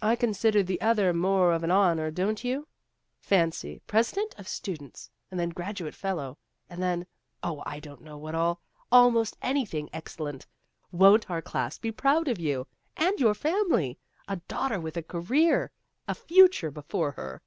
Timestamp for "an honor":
1.64-2.12